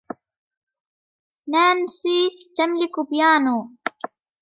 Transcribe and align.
نانسي 1.51 2.19
تملك 2.57 2.95
بيانو. 3.09 3.59